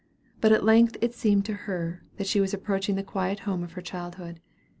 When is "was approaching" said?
2.41-2.95